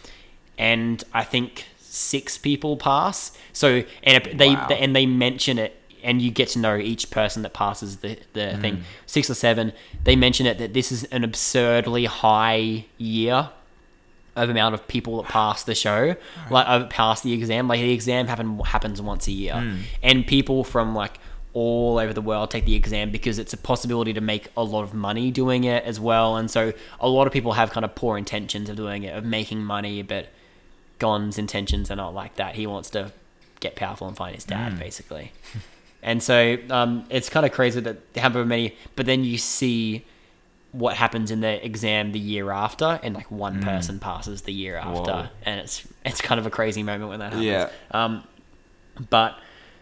[0.59, 4.68] and i think six people pass so and it, they Wow.
[4.70, 8.40] and they mention it and you get to know each person that passes the, the
[8.40, 8.61] Mm.
[8.61, 9.72] thing six or seven
[10.05, 13.50] they mention it that this is an absurdly high year
[14.37, 16.14] of amount of people that pass the show,
[16.51, 17.69] like uh, pass the exam.
[17.69, 19.77] Like the exam happen happens once a year, Hmm.
[20.03, 21.19] and people from like
[21.53, 24.83] all over the world take the exam because it's a possibility to make a lot
[24.85, 26.37] of money doing it as well.
[26.37, 29.25] And so a lot of people have kind of poor intentions of doing it, of
[29.25, 30.29] making money, but
[31.01, 32.55] Gon's intentions are not like that.
[32.55, 33.11] He wants to
[33.59, 35.33] get powerful and find his dad, basically.
[36.05, 40.05] and so um, it's kind of crazy that however many, but then you see
[40.73, 44.77] what happens in the exam the year after, and like one person passes the year
[44.77, 45.29] after, Whoa.
[45.43, 47.45] and it's it's kind of a crazy moment when that happens.
[47.45, 47.71] Yeah.
[47.91, 48.25] Um,
[49.09, 49.39] but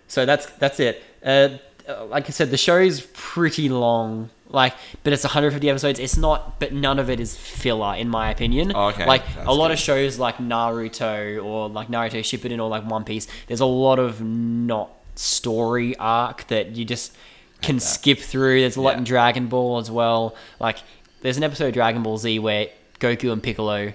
[0.06, 1.02] so that's that's it.
[1.24, 1.50] Uh,
[1.88, 4.30] uh, like I said, the show is pretty long.
[4.50, 4.74] Like,
[5.04, 5.98] but it's 150 episodes.
[5.98, 8.72] It's not, but none of it is filler, in my opinion.
[8.74, 9.06] Oh, okay.
[9.06, 13.04] Like That's a lot of shows, like Naruto or like Naruto Shippuden or like One
[13.04, 13.26] Piece.
[13.46, 17.14] There's a lot of not story arc that you just
[17.62, 18.60] can skip through.
[18.60, 18.98] There's a lot Yeah.
[18.98, 20.34] in Dragon Ball as well.
[20.60, 20.78] Like,
[21.22, 22.68] there's an episode of Dragon Ball Z where
[23.00, 23.92] Goku and Piccolo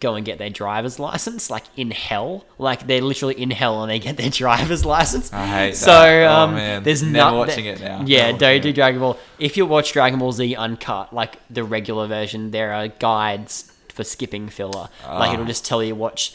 [0.00, 2.44] go and get their driver's license, like in hell.
[2.56, 5.32] Like they're literally in hell and they get their driver's license.
[5.32, 6.26] I hate so, that.
[6.30, 6.82] Oh, um, man.
[6.84, 8.04] there's not watching it now.
[8.06, 8.74] Yeah, Never don't do it.
[8.74, 9.18] Dragon Ball.
[9.40, 14.04] If you watch Dragon Ball Z uncut, like the regular version, there are guides for
[14.04, 14.88] skipping filler.
[15.04, 15.32] Like Ah.
[15.32, 16.32] it'll just tell you watch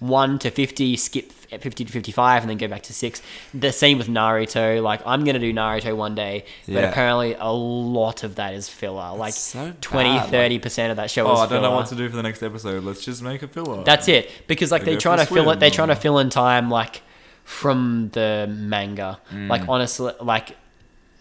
[0.00, 3.20] one to fifty, skip fifty to fifty-five, and then go back to six.
[3.54, 4.82] The same with Naruto.
[4.82, 6.80] Like I'm gonna do Naruto one day, but Yeah.
[6.90, 9.16] apparently a lot of that is filler.
[9.16, 11.68] Like so 20 bad, like- 30 percent of that show Oh, is I don't know
[11.70, 11.76] filler.
[11.76, 12.84] what to do for the next episode.
[12.84, 13.82] Let's just make a filler.
[13.82, 14.30] That's it.
[14.46, 15.58] Because like They they're go trying to fill it.
[15.60, 17.02] They're trying to or- fill in time like
[17.44, 19.18] from the manga.
[19.32, 19.48] Mm.
[19.48, 20.56] Like honestly, like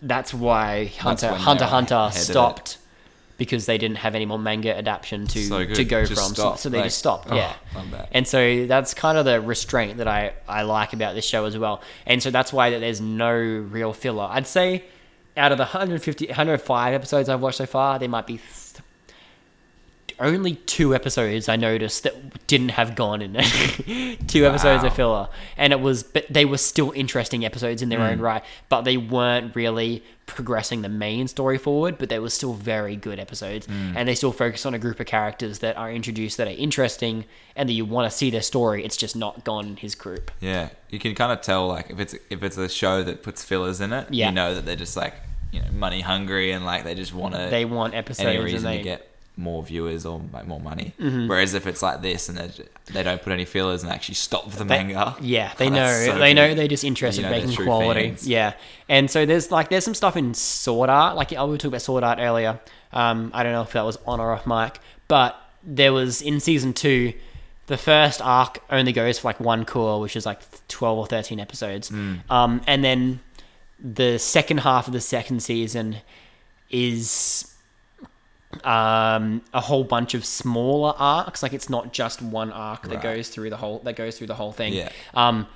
[0.02, 2.20] that's why Hunter when Hunter they're Hunter ahead of it.
[2.32, 2.78] stopped
[3.38, 6.30] because they didn't have any more manga adaptation to So to go Just from.
[6.36, 6.58] So, stop.
[6.58, 7.28] so they Like, just stopped.
[7.32, 7.54] oh, yeah.
[8.12, 11.58] And so that's kind of the restraint that I, I like about this show as
[11.58, 11.82] well.
[12.06, 14.28] And so that's why that there's no real filler.
[14.30, 14.84] I'd say
[15.36, 18.39] out of the 150, 105 episodes I've watched so far, there might be
[20.19, 24.19] only two episodes I noticed that didn't have Gon in it.
[24.27, 25.30] two episodes of filler.
[25.58, 28.06] And it was, but they were still interesting episodes in their Hmm.
[28.06, 32.53] own right, but they weren't really progressing the main story forward, but they were still
[32.53, 33.65] very good episodes.
[33.65, 33.93] Hmm.
[33.95, 37.25] And they still focus on a group of characters that are introduced that are interesting
[37.56, 38.84] and that you want to see their story.
[38.84, 40.32] It's just not Gon in his group.
[40.41, 43.43] Yeah, you can kind of tell like if it's if it's a show that puts
[43.43, 44.30] fillers in it, Yeah.
[44.30, 45.15] you know that they're just like
[45.51, 48.45] you know money hungry and like they just want to They want episodes any and
[48.45, 49.08] reason they- to get
[49.39, 50.93] more viewers or make more money.
[51.00, 51.28] Mm-hmm.
[51.28, 52.50] Whereas if it's like this and they
[52.91, 56.06] they don't put any fillers and actually stop the They- manga, Yeah, they Oh, know.
[56.06, 58.08] so they know they're just interested You in know they're making quality.
[58.10, 58.28] fans.
[58.28, 58.54] Yeah,
[58.89, 61.15] and so there's like there's some stuff in Sword Art.
[61.15, 62.60] Like I was talking about Sword Art earlier.
[62.91, 66.39] Um, I don't know if that was on or off mic, but there was in
[66.39, 67.13] season two.
[67.67, 71.39] The first arc only goes for like one core, which is like twelve or thirteen
[71.39, 73.19] episodes, um, and then
[73.80, 75.97] the second half of the second season
[76.69, 77.54] is
[78.65, 81.43] um, a whole bunch of smaller arcs.
[81.43, 83.04] Like it's not just one arc that Right.
[83.04, 84.74] goes through the whole that goes through the whole thing.
[84.74, 84.89] Yeah.
[85.13, 85.48] Um,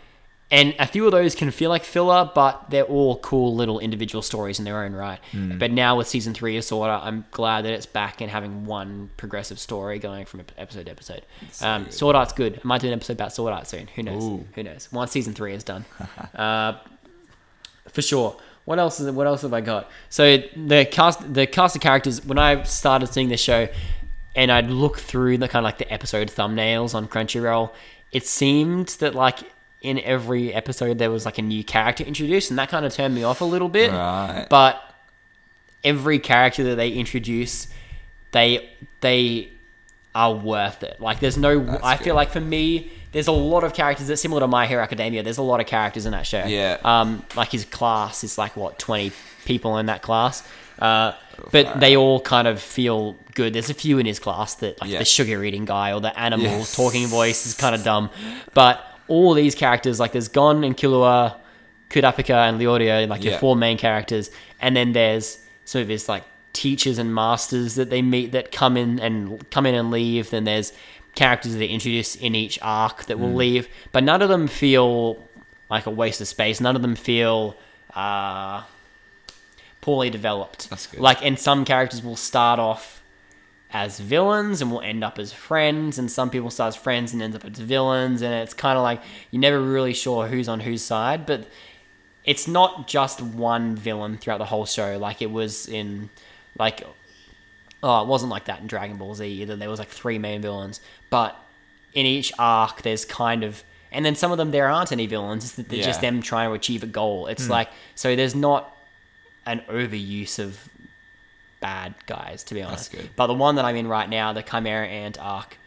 [0.53, 4.21] and a few of those can feel like filler, but they're all cool little individual
[4.21, 5.19] stories in their own right.
[5.31, 5.57] Hmm.
[5.57, 8.65] But now with season three of Sword Art, I'm glad that it's back and having
[8.65, 11.21] one progressive story going from episode to episode.
[11.61, 12.59] Um, Sword Art's good.
[12.61, 13.87] I might do an episode about Sword Art soon.
[13.95, 14.23] Who knows?
[14.25, 14.45] Ooh.
[14.55, 14.89] Who knows?
[14.91, 15.85] Once season three is done,
[16.35, 16.73] uh,
[17.89, 18.35] for sure.
[18.65, 19.89] What else is what else have I got?
[20.09, 23.67] So the cast the cast of characters when I started seeing this show
[24.35, 27.71] and I'd look through the kind of like the episode thumbnails on Crunchyroll,
[28.11, 29.39] it seemed that like
[29.81, 33.15] in every episode there was like a new character introduced and that kind of turned
[33.15, 33.91] me off a little bit.
[33.91, 34.45] Right.
[34.49, 34.81] But
[35.83, 37.67] every character that they introduce,
[38.31, 38.69] they
[39.01, 39.49] they
[40.13, 40.99] are worth it.
[40.99, 44.17] Like there's no That's I feel like for me there's a lot of characters that
[44.17, 45.21] similar to My Hero Academia.
[45.23, 46.45] There's a lot of characters in that show.
[46.45, 46.77] Yeah.
[46.83, 49.11] Um, like his class is like what 20
[49.45, 50.47] people in that class.
[50.79, 51.13] Uh,
[51.51, 53.53] but they all kind of feel good.
[53.53, 54.99] There's a few in his class that like Yeah.
[54.99, 56.75] the sugar eating guy or the animal Yes.
[56.75, 58.09] talking voice is kind of dumb.
[58.53, 61.35] But all these characters like there's Gon and Killua,
[61.89, 66.23] Kurapika and Leorio, like your four main characters, and then there's some of his like
[66.53, 70.29] teachers and masters that they meet that come in and come in and leave.
[70.29, 70.73] Then there's
[71.15, 75.21] characters that they introduce in each arc that will leave, but none of them feel
[75.69, 76.61] like a waste of space.
[76.61, 77.55] None of them feel
[77.95, 78.63] uh,
[79.81, 80.69] poorly developed.
[80.69, 80.99] That's good.
[80.99, 83.01] Like, and some characters will start off
[83.73, 87.21] as villains and will end up as friends, and some people start as friends and
[87.21, 90.59] end up as villains, and it's kind of like you're never really sure who's on
[90.59, 91.47] whose side, but
[92.23, 96.09] it's not just one villain throughout the whole show like it was in
[96.61, 96.83] like
[97.83, 100.41] oh it wasn't like that in dragon ball z either there was like three main
[100.41, 101.37] villains but
[101.93, 105.43] in each arc there's kind of and then some of them there aren't any villains
[105.43, 108.75] it's, they're just them trying to achieve a goal it's like so there's not
[109.45, 110.69] an overuse of
[111.59, 113.09] bad guys to be honest good.
[113.15, 115.57] but the one that i'm in right now the chimera ant arc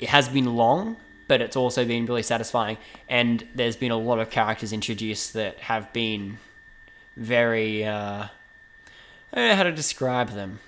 [0.00, 0.96] it has been long,
[1.28, 2.78] but it's also been really satisfying.
[3.08, 6.38] And there's been a lot of characters introduced that have been
[7.16, 7.84] very.
[7.84, 8.26] Uh,
[9.32, 10.60] I don't know how to describe them.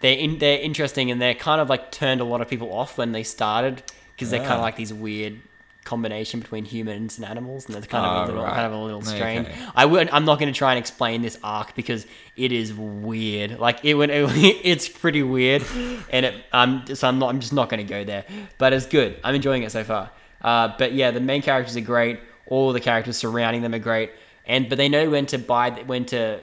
[0.00, 2.98] They're in, they're interesting and they're kind of like turned a lot of people off
[2.98, 3.82] when they started
[4.14, 4.56] because they're kind Ah.
[4.56, 5.40] of like these weird
[5.84, 8.54] combination between humans and animals and it's kind of Oh, a little right.
[8.54, 9.46] kind of a little strange.
[9.48, 9.56] Okay.
[9.74, 13.58] I would I'm not going to try and explain this arc because it is weird.
[13.58, 15.62] Like it when it's pretty weird
[16.10, 18.24] and it I'm so I'm not I'm just not going to go there.
[18.58, 19.18] But it's good.
[19.24, 20.10] I'm enjoying it so far.
[20.42, 22.18] Uh, but yeah, the main characters are great.
[22.46, 24.10] All the characters surrounding them are great.
[24.46, 26.40] And but they know when to buy when to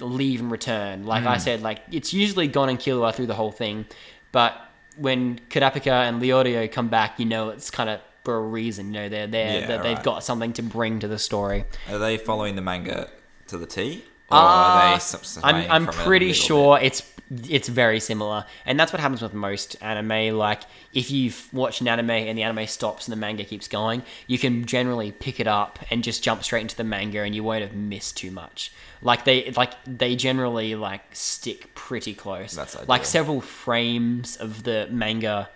[0.00, 1.04] leave and return.
[1.06, 1.28] Like Hmm.
[1.28, 3.86] I said, like it's usually Gon and Killua through the whole thing,
[4.32, 4.54] but
[4.96, 8.86] when Kurapika and Leorio come back, you know it's kind of for a reason.
[8.86, 10.04] You know they're there Yeah, that they've right.
[10.04, 11.64] got something to bring to the story.
[11.90, 13.08] Are they following the manga
[13.48, 14.04] to the T?
[14.28, 17.02] Or are Uh, they s- s- I'm I'm pretty sure it's
[17.48, 20.36] it's very similar, and that's what happens with most anime.
[20.36, 24.02] Like if you've watched an anime and the anime stops and the manga keeps going,
[24.26, 27.44] you can generally pick it up and just jump straight into the manga, and you
[27.44, 28.72] won't have missed too much.
[29.02, 32.54] Like they like they generally like stick pretty close.
[32.54, 32.86] That's ideal.
[32.88, 35.48] like several frames of the manga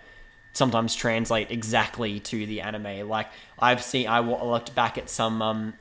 [0.53, 3.07] sometimes translate exactly to the anime.
[3.07, 3.27] Like
[3.57, 5.73] I've seen, I looked back at some um,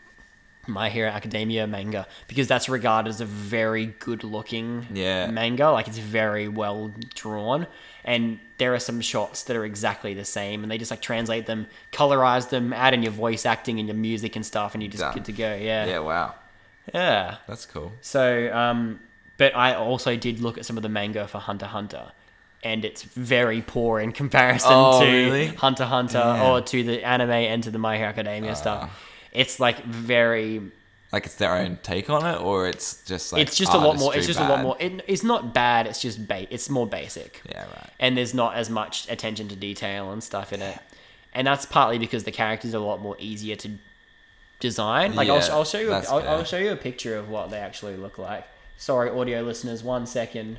[0.66, 5.28] My Hero Academia manga because that's regarded as a very good looking Yeah.
[5.30, 5.70] manga.
[5.70, 7.66] Like it's very well drawn,
[8.04, 11.46] and there are some shots that are exactly the same, and they just like translate
[11.46, 14.90] them, colorize them, add in your voice acting and your music and stuff, and you're
[14.92, 15.14] just Done.
[15.14, 15.54] good to go.
[15.56, 16.34] Yeah, Yeah, wow.
[16.94, 17.36] Yeah.
[17.46, 17.92] That's cool.
[18.00, 19.00] So, um,
[19.36, 22.12] but I also did look at some of the manga for Hunter Hunter,
[22.62, 25.46] and it's very poor in comparison Oh, to really?
[25.48, 26.42] Hunter Hunter Damn.
[26.42, 28.54] or to the anime and to the My Hero Academia Ah.
[28.54, 29.06] stuff.
[29.32, 30.60] It's like very.
[31.12, 33.98] Like it's their own take on it, or it's just like it's just a lot
[33.98, 34.14] more.
[34.14, 34.76] It's just a lot more.
[34.78, 35.88] It, it's not bad.
[35.88, 37.42] It's just ba- It's more basic.
[37.48, 37.90] Yeah, right.
[37.98, 40.78] And there's not as much attention to detail and stuff in it,
[41.34, 43.70] and that's partly because the characters are a lot more easier to
[44.60, 45.14] design.
[45.14, 45.92] Like I'll, I'll show you.
[45.92, 48.46] A, I'll, I'll show you a picture of what they actually look like.
[48.76, 50.58] Sorry, audio listeners, one second.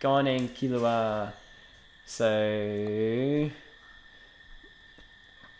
[0.00, 1.32] Gon and Killua.
[2.06, 3.50] So.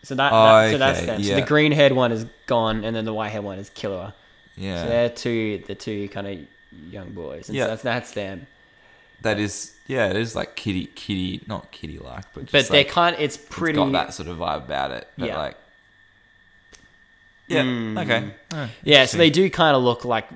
[0.03, 1.23] So that, that so that's them.
[1.23, 4.13] So the green haired one is Gon, and then the white haired one is Killua.
[4.55, 4.83] Yeah.
[4.83, 6.39] So they're two the two kind of
[6.91, 7.49] young boys.
[7.49, 7.65] And Yeah.
[7.65, 8.47] so that's that's them.
[9.23, 12.81] That is, yeah, it is like kitty, kitty, not kitty like, but just But they're
[12.83, 13.15] like, kind.
[13.19, 13.75] It's it's pretty.
[13.75, 15.07] got that sort of vibe about it.
[15.17, 15.37] But Yeah.
[15.37, 15.57] like,
[17.47, 18.01] yeah, Mm.
[18.03, 18.29] okay.
[18.53, 20.27] Oh, Yeah, so they do kind of look like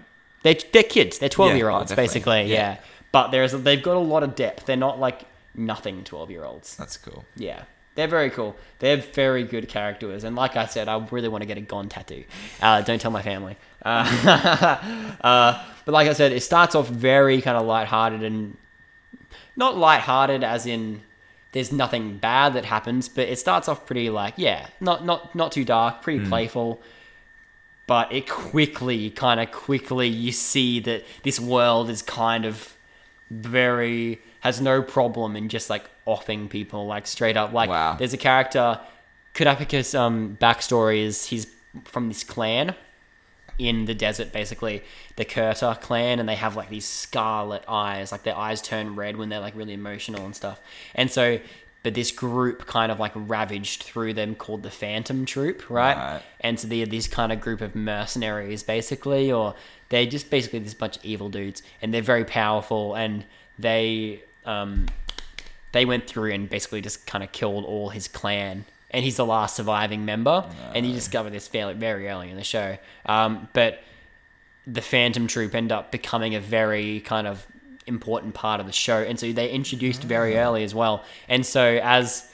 [0.43, 1.19] they're they're kids.
[1.19, 2.07] They're twelve Yeah, year oh, olds definitely.
[2.07, 2.41] basically.
[2.45, 2.55] Yeah.
[2.55, 2.77] Yeah.
[3.11, 4.65] but there's they've got a lot of depth.
[4.65, 5.21] They're not like
[5.55, 6.75] nothing twelve year olds.
[6.77, 7.25] That's cool.
[7.35, 7.63] Yeah,
[7.95, 8.55] they're very cool.
[8.79, 11.89] They're very good characters, and like I said, I really want to get a Gon
[11.89, 12.23] tattoo.
[12.61, 13.57] Uh, don't tell my family.
[13.83, 18.57] Uh, uh, but like I said, it starts off very kind of lighthearted and
[19.55, 21.01] not lighthearted as in
[21.51, 25.51] there's nothing bad that happens, but it starts off pretty like yeah, not not not
[25.51, 26.79] too dark, pretty playful.
[27.87, 32.75] But it quickly, kind of quickly, you see that this world is kind of
[33.29, 37.53] very has no problem in just like offing people like straight up.
[37.53, 37.95] Like Wow.
[37.97, 38.79] there's a character,
[39.33, 41.47] Kurapika's um backstory is he's
[41.85, 42.75] from this clan
[43.57, 44.83] in the desert, basically
[45.17, 49.17] the Kurta clan, and they have like these scarlet eyes, like their eyes turn red
[49.17, 50.59] when they're like really emotional and stuff.
[50.95, 51.39] And so,
[51.83, 55.97] but this group kind of like ravaged through them called the Phantom Troupe, right?
[55.97, 56.21] Right.
[56.41, 59.55] And so they're this kind of group of mercenaries, basically, or
[59.89, 63.25] they're just basically this bunch of evil dudes, and they're very powerful, and
[63.57, 64.87] they um
[65.71, 68.65] they went through and basically just kind of killed all his clan.
[68.93, 70.45] And he's the last surviving member.
[70.75, 72.77] And you discover this fairly very early in the show.
[73.05, 73.79] Um, but
[74.67, 77.47] the Phantom Troupe end up becoming a very kind of
[77.91, 78.99] important part of the show.
[79.09, 80.43] And so they introduced very ah.
[80.43, 81.03] early as well.
[81.29, 82.27] And so as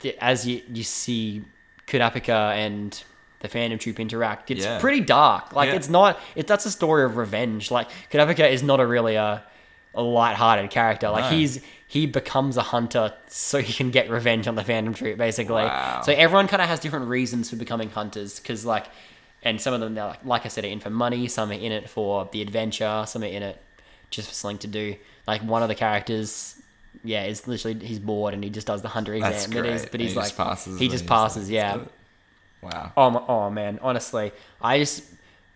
[0.00, 1.42] the- as you, you see
[1.86, 3.02] Kurapika and
[3.40, 4.78] the Phantom Troupe interact, it's Yeah.
[4.80, 5.54] pretty dark.
[5.54, 5.76] Like Yeah.
[5.76, 7.70] it's not it that's a story of revenge.
[7.70, 9.42] Like Kurapika is not a really a
[9.94, 11.08] a light-hearted character.
[11.08, 11.36] Like No.
[11.38, 15.62] he's he becomes a hunter so he can get revenge on the Phantom Troupe, basically.
[15.64, 16.02] Wow.
[16.04, 18.86] So everyone kind of has different reasons for becoming hunters, because like,
[19.42, 21.28] and some of them they're like, like I said, are in for money.
[21.28, 23.04] Some are in it for the adventure.
[23.06, 23.62] Some are in it
[24.10, 24.96] just for something to do.
[25.26, 26.60] Like one of the characters,
[27.04, 29.32] yeah, is literally he's bored and he just does the hunter exam.
[29.32, 31.72] That's but he's but he's he like just passes he just he's like, passes, yeah.
[31.72, 31.92] "Let's do it."
[32.62, 32.92] Wow.
[32.96, 35.04] Oh, my, oh man, honestly, I just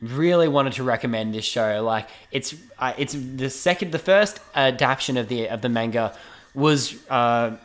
[0.00, 1.82] really wanted to recommend this show.
[1.84, 6.16] Like, it's uh, it's the second, the first adaptation of the of the manga
[6.54, 7.56] was uh,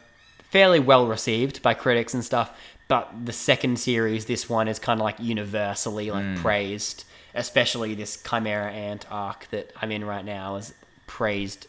[0.50, 2.58] fairly well received by critics and stuff.
[2.88, 7.04] But the second series, this one is kind of like universally like praised,
[7.36, 10.74] especially this Chimera Ant arc that I'm in right now is
[11.08, 11.68] praised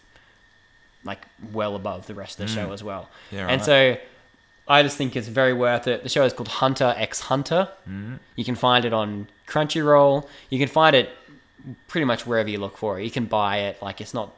[1.05, 1.21] like
[1.53, 3.09] well above the rest of the show as well.
[3.31, 3.65] Yeah, And right.
[3.65, 3.97] so
[4.69, 6.03] I just think it's very worth it.
[6.03, 7.69] The show is called Hunter x Hunter.
[7.89, 8.15] Mm-hmm.
[8.35, 10.27] You can find it on Crunchyroll.
[10.51, 11.11] You can find it
[11.89, 13.05] pretty much wherever you look for it.
[13.05, 13.81] You can buy it.
[13.83, 14.35] Like it's not.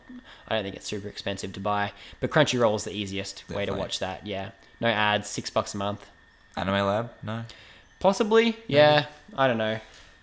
[0.48, 3.74] I don't think it's super expensive to buy, but Crunchyroll is the easiest way to
[3.74, 4.26] watch that.
[4.26, 6.04] Yeah, no ads, six bucks a month.
[6.56, 7.10] Anime Lab?
[7.22, 7.44] No,
[8.00, 9.06] Possibly, yeah.
[9.36, 9.78] I don't know.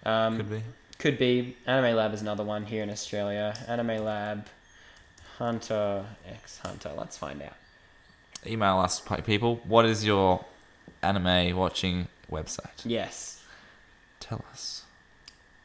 [0.06, 0.64] Um, could be.
[0.98, 1.58] Could be.
[1.68, 3.54] Anime Lab is another one here in Australia.
[3.68, 4.48] Anime Lab,
[5.38, 6.92] Hunter x Hunter.
[6.98, 7.54] Let's find out.
[8.46, 9.58] Email us, people.
[9.66, 10.46] What is your
[11.02, 12.70] anime watching website?
[12.84, 13.42] Yes.
[14.20, 14.84] Tell us.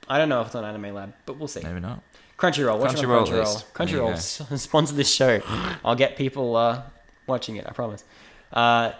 [0.09, 1.61] I don't know if it's on Anime Lab, but we'll see.
[1.62, 2.03] Maybe not.
[2.37, 2.79] Crunchyroll.
[2.79, 3.31] Watch Crunchyroll Crunchyroll.
[3.31, 3.75] list.
[3.75, 5.40] There you Crunchyroll sponsor this show.
[5.85, 6.83] I'll get people uh,
[7.27, 7.66] watching it.
[7.69, 8.03] I promise.
[8.53, 8.93] Uh,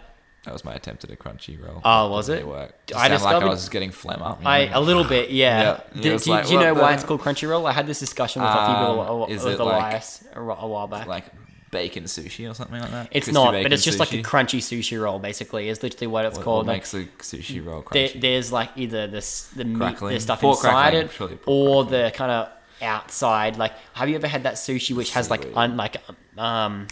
[0.45, 1.83] That was my attempt at a crunchy roll.
[1.85, 2.37] Oh, was it?
[2.37, 2.75] really work.
[2.97, 4.41] I Just sounded like I was getting phlegm up.
[4.41, 4.79] you I know?
[4.79, 5.81] a little bit, yeah.
[5.95, 7.69] Yeah, Do, it do you- like, do you know the- why it's called Crunchyroll?
[7.69, 10.41] I had this discussion with a few people Um, a- with it like- Elias a,
[10.41, 11.07] a while back.
[11.07, 11.27] like
[11.71, 13.09] bacon sushi or something like that.
[13.13, 15.19] it's Crispy not, but it's just like a crunchy sushi roll.
[15.19, 16.67] Basically, is literally what it's What, called.
[16.67, 18.21] what Like, makes a sushi roll there, crunchy?
[18.21, 22.03] there's like either this the meat, the stuff Pork inside it, surely or crackling.
[22.03, 22.49] the kind of
[22.83, 23.57] outside.
[23.57, 25.99] Like, have you ever had that sushi which has like un, like
[26.39, 26.89] um,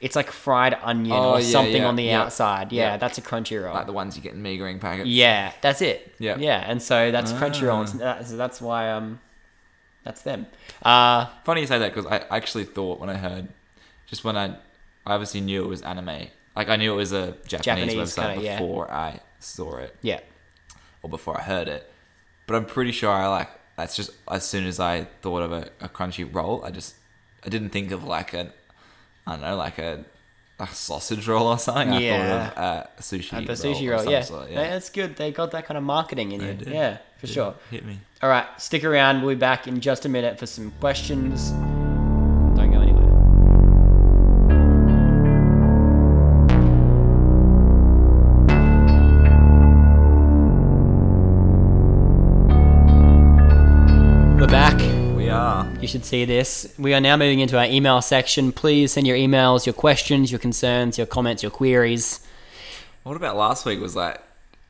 [0.00, 2.22] it's like fried onion Oh, or yeah, something yeah, on the yeah.
[2.22, 2.72] outside?
[2.72, 3.74] Yeah, that's a crunchy roll.
[3.74, 5.08] like the ones you get in Mi Goreng packets.
[5.08, 6.14] Yeah, that's it.
[6.18, 6.36] Yeah.
[6.38, 7.84] yeah, and so that's Ah.
[7.84, 9.20] so that- so that's why um,
[10.04, 10.46] that's them.
[10.82, 13.48] Uh, Funny you say that because I actually thought when I heard,
[14.06, 14.46] just when I,
[15.06, 16.28] I obviously knew it was anime.
[16.56, 20.20] Like I knew it was a Japanese, Japanese website kinda, before I saw it yeah,
[21.02, 21.90] or before I heard it.
[22.46, 25.70] But I'm pretty sure I like that's just as soon as I thought of a,
[25.80, 26.94] a crunchy roll, I just
[27.44, 28.52] I didn't think of like a
[29.28, 30.04] I don't know like a
[30.60, 31.90] a sausage roll or something.
[31.90, 32.48] I Yeah.
[32.48, 34.10] thought of uh, a sushi roll sushi roll.
[34.10, 34.22] Yeah.
[34.22, 35.14] sort, Yeah, that's good.
[35.16, 36.66] They got that kind of marketing in did.
[36.66, 37.54] Yeah, for Yeah, sure.
[37.70, 38.00] Hit me.
[38.22, 39.22] All right, stick around.
[39.22, 41.52] We'll be back in just a minute for some questions.
[55.88, 56.74] You should see this.
[56.78, 58.52] We are now moving into our email section.
[58.52, 62.20] Please send your emails, your questions, your concerns, your comments, your queries.
[63.04, 63.80] What about last week?
[63.80, 64.20] Was like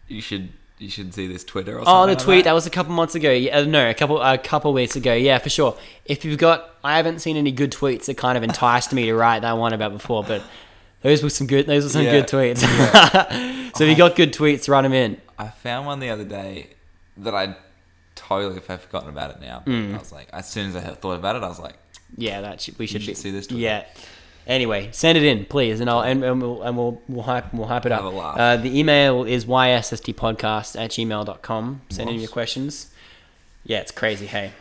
[0.07, 2.07] you should you should see this Twitter or Oh, something.
[2.07, 3.33] the like tweet that that was a couple months ago.
[3.33, 5.12] Yeah, uh, no, a couple a couple weeks ago.
[5.12, 5.76] Yeah, for sure.
[6.04, 9.14] If you've got, I haven't seen any good tweets that kind of enticed me to
[9.16, 10.40] write that one about before, but
[11.02, 11.66] those were some good.
[11.66, 12.12] Those were some Yeah.
[12.12, 12.59] good tweets.
[13.76, 15.20] so if you got good tweets, write them in.
[15.37, 16.68] I found one the other day
[17.16, 17.57] that I
[18.28, 19.62] totally have forgotten about it now.
[19.64, 19.94] But Mm.
[19.94, 21.74] I was like, as soon as I thought about it, I was like,
[22.16, 23.50] Yeah, that should, we should, should be, see this.
[23.50, 23.84] Yeah.
[24.46, 27.66] Anyway, send it in, please, and I'll and, and we'll and we'll we'll hype we'll
[27.66, 28.02] hype it up.
[28.02, 28.38] Have a laugh.
[28.38, 31.80] Uh, the email is ysstpodcast at gmail.com.
[31.90, 32.22] Send in Nice.
[32.22, 32.90] your questions.
[33.64, 34.24] Yeah, it's crazy.
[34.26, 34.52] Hey,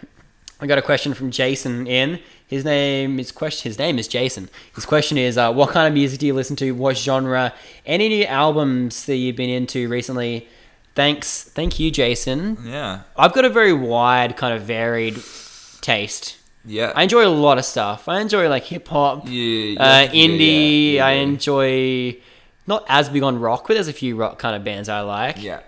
[0.60, 2.20] I got a question from Jason in.
[2.48, 3.70] His name is question.
[3.70, 4.50] His name is Jason.
[4.76, 6.72] His question is, uh, what kind of music do you listen to?
[6.74, 7.54] What genre?
[7.86, 10.48] Any new albums that you've been into recently?
[10.98, 12.58] Thanks, thank you, Jason.
[12.66, 15.16] yeah, I've got a very wide, kind of varied
[15.82, 16.38] taste.
[16.66, 18.08] yeah, I enjoy a lot of stuff.
[18.10, 20.94] I enjoy like hip hop, yeah, yeah, uh, yeah, indie.
[20.96, 22.18] yeah, I enjoy
[22.66, 25.42] not as big on rock, but there's a few rock kind of bands I like.
[25.42, 25.60] Yeah,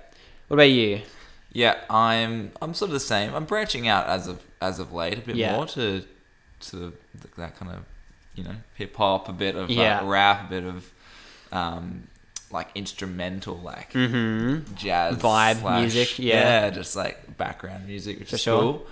[0.48, 1.02] What about you?
[1.54, 1.76] yeah.
[1.92, 3.34] I'm I'm sort of the same.
[3.36, 5.56] I'm branching out as of as of late a bit Yeah.
[5.56, 6.04] more to
[6.72, 6.94] to
[7.38, 7.86] that kind of
[8.36, 10.00] you know hip hop, a bit of Yeah.
[10.02, 10.92] uh, rap, a bit of
[11.52, 12.08] um
[12.51, 14.73] like instrumental like Mm-hmm.
[14.75, 16.69] jazz Vibe slash- music, yeah.
[16.69, 18.59] just like background music, which For is sure.
[18.62, 18.88] cool.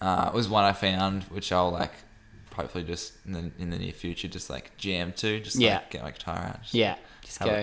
[0.00, 1.92] Uh, it was one I found, which I'll like
[2.54, 5.74] hopefully just in the, in the near future just like jam to, just Yeah.
[5.76, 7.54] like get my guitar out, just Yeah, just have go.
[7.54, 7.62] A,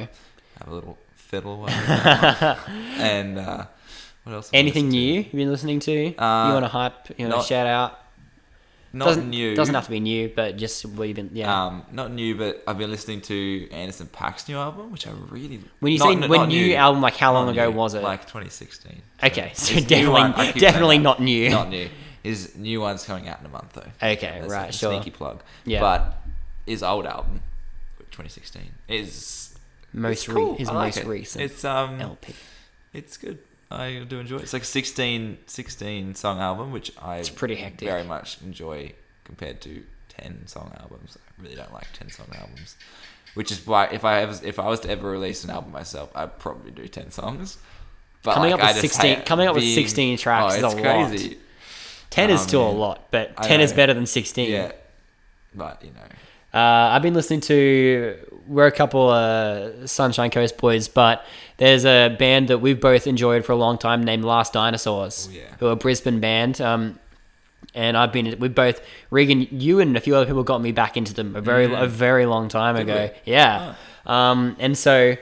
[0.60, 3.65] have a little fiddle, and uh,
[4.23, 4.49] what else?
[4.53, 5.91] Anything new you've been listening to?
[5.91, 7.19] you Uh, want to hype?
[7.19, 7.99] You want to shout out?
[8.93, 9.56] Not doesn't new.
[9.56, 11.30] Doesn't have to be new, but just you've been.
[11.34, 11.65] Yeah.
[11.65, 15.62] Um, not new, but I've been listening to Anderson Paak's new album, which I really.
[15.80, 18.04] when you not- say not when new, album, like how long ago new, was it?
[18.04, 19.02] Like 2016.
[19.23, 21.50] Okay, so definitely- one- I keep saying definitely not new.
[21.50, 21.89] Not new.
[22.23, 23.82] His new one's coming out in a month though.
[24.02, 24.91] okay, That's right, sure.
[24.93, 25.43] Sneaky plug.
[25.65, 25.80] Yeah.
[25.82, 26.17] But
[26.65, 27.41] his old album,
[28.12, 29.56] 2016, is
[29.94, 30.52] Most cool.
[30.54, 31.06] re- his like most it.
[31.08, 32.33] recent It's um, LP.
[32.94, 33.38] it's good.
[33.70, 34.44] I do enjoy it.
[34.44, 37.88] It's like 16, 16 song album, which I It's pretty hectic.
[37.88, 38.94] very much enjoy
[39.24, 41.18] compared to ten song albums.
[41.18, 42.78] I really don't like ten song albums,
[43.34, 46.12] which is why if I ever, if I was to ever release an album myself,
[46.15, 47.58] I'd probably do ten songs.
[48.24, 50.74] But Coming like, up with just 16 coming up with 16 tracks oh, is it's
[50.74, 51.08] a lot.
[51.10, 51.38] crazy.
[52.10, 54.50] Ten is um, still a lot, but ten is better than sixteen.
[54.50, 54.72] Yeah,
[55.54, 56.08] but you know,
[56.58, 58.17] Uh, I've been listening to.
[58.47, 61.23] We're a couple uh, Sunshine Coast boys, but
[61.58, 65.35] there's a band that we've both enjoyed for a long time named Last Dinosaurs, Oh,
[65.35, 65.41] yeah.
[65.60, 66.60] who are a Brisbane band.
[66.62, 66.97] Um,
[67.75, 68.81] and I've been we both
[69.12, 71.85] Reagan, you and a few other people got me back into them a very a
[71.85, 72.75] very long time.
[72.75, 73.13] Did ago.
[73.25, 73.75] Yeah.
[74.05, 75.15] Um, and so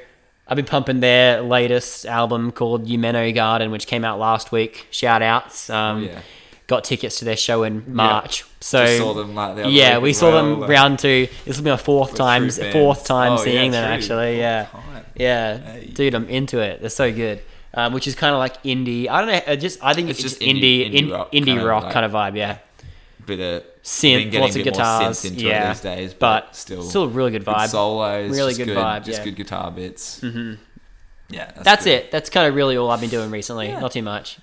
[0.48, 4.88] I've been pumping their latest album called Yumeno Garden, which came out last week.
[4.92, 5.70] Shout outs.
[5.70, 6.22] Um, Oh, yeah.
[6.68, 8.44] Got tickets to their show in March.
[8.60, 11.28] So Just saw them, like, the other yeah, we saw well, them like- round two.
[11.46, 13.94] This will be my fourth time, fourth time Oh, yeah, seeing them true.
[13.94, 14.40] actually.
[14.40, 14.68] Yeah,
[15.16, 15.86] yeah, Hey.
[15.94, 16.82] dude, I'm into it.
[16.82, 17.42] They're so good.
[17.76, 19.08] Um, which is kind of like indie.
[19.10, 19.42] I don't know.
[19.54, 21.84] I just I think it's, It's just indie, indie- indie, rock indie kind of rock
[21.84, 22.36] like- kind of vibe.
[22.38, 22.58] Yeah,
[23.28, 25.18] Bit of synth, lots of guitars.
[25.20, 27.68] synth into it yeah, these days, but but still- still a really good good vibe.
[27.68, 29.26] solos, Really good good, vibe, just yeah.
[29.26, 30.22] good guitar bits.
[30.22, 30.54] Mm-hmm.
[31.30, 32.12] Yeah, that's, That's it.
[32.12, 33.68] That's kind of really all I've been doing recently.
[33.68, 33.80] Yeah.
[33.80, 34.38] Not too much.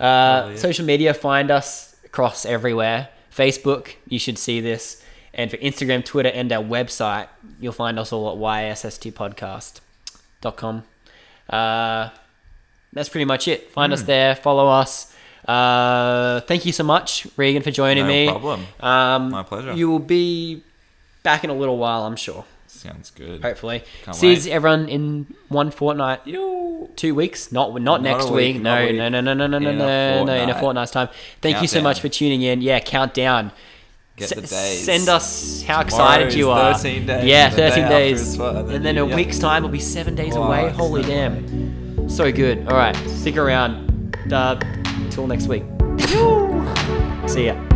[0.00, 3.08] Uh, social media, find us across everywhere.
[3.34, 5.02] Facebook, you should see this.
[5.32, 7.28] And for Instagram, Twitter, and our website,
[7.60, 8.36] you'll find us all at
[8.76, 10.82] ysstpodcast.com.
[11.50, 12.08] Uh,
[12.92, 13.72] that's pretty much it.
[13.72, 13.94] Find Hmm.
[13.94, 15.12] us there, follow us.
[15.46, 18.26] Uh, thank you so much, Reagan, for joining No me.
[18.26, 18.66] No problem.
[18.80, 19.72] Um, My pleasure.
[19.74, 20.62] You will be
[21.22, 22.44] back in a little while, I'm sure.
[22.74, 23.42] Sounds good.
[23.42, 23.82] Hopefully.
[24.04, 24.46] Can't See wait.
[24.48, 26.20] everyone in one fortnight?
[26.26, 26.88] Yo.
[26.96, 27.50] two weeks?
[27.52, 28.96] Not not, Not next week, week, no week.
[28.96, 31.08] no no no no no no In no no in a fortnight's time.
[31.40, 32.60] Thank you so much for tuning in.
[32.60, 33.52] Yeah countdown.
[34.16, 34.84] Get S- the days.
[34.84, 36.74] send us how Tomorrow excited you are.
[36.74, 38.38] 13 days, yeah and the day 13 days.
[38.38, 39.16] and then and then a yep.
[39.16, 42.08] week's time will be seven days Wow, away holy damn.
[42.08, 42.58] So good.
[42.68, 42.94] All right.
[43.08, 44.16] Stick around.
[44.32, 44.54] Uh,
[45.10, 45.64] till next week.
[47.26, 47.73] See ya